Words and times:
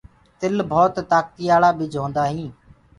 تل 0.39 0.55
ڀوت 0.71 0.95
تآڪتيآݪآ 1.11 1.69
ٻج 1.77 1.93
هوندآ 2.01 2.23
هينٚ۔ 2.31 2.55